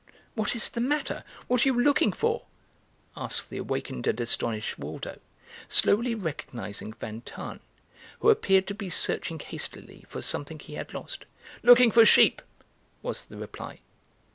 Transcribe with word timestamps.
"What 0.33 0.55
is 0.55 0.67
the 0.69 0.81
matter? 0.81 1.23
What 1.45 1.63
are 1.63 1.69
you 1.69 1.79
looking 1.79 2.11
for?" 2.11 2.47
asked 3.15 3.51
the 3.51 3.59
awakened 3.59 4.07
and 4.07 4.19
astonished 4.19 4.79
Waldo, 4.79 5.19
slowly 5.67 6.15
recognising 6.15 6.93
Van 6.93 7.21
Tahn, 7.21 7.59
who 8.19 8.31
appeared 8.31 8.65
to 8.69 8.73
be 8.73 8.89
searching 8.89 9.37
hastily 9.37 10.03
for 10.07 10.23
something 10.23 10.57
he 10.57 10.73
had 10.73 10.95
lost. 10.95 11.25
"Looking 11.61 11.91
for 11.91 12.03
sheep," 12.03 12.41
was 13.03 13.25
the 13.27 13.37
reply. 13.37 13.81